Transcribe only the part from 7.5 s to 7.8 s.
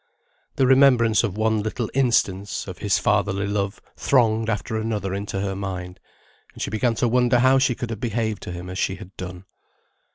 she